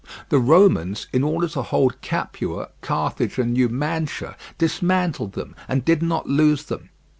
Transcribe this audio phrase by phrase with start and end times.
[0.29, 6.25] The Romans, in order to hold Capua, Carthage, and Numantia, dismantled them, and did not
[6.25, 6.89] lose them.